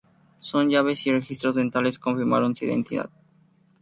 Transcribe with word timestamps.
Sus 0.39 0.65
llaves 0.65 1.05
y 1.05 1.11
registros 1.11 1.55
dentales 1.55 1.99
confirmaron 1.99 2.55
su 2.55 2.65
identidad. 2.65 3.11